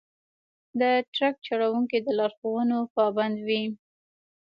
[0.79, 0.81] د
[1.15, 3.63] ټرک چلوونکي د لارښوونو پابند وي.